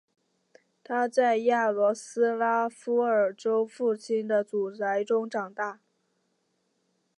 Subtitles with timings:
[0.83, 5.79] 他在雅罗斯拉夫尔州父亲的祖宅中长大。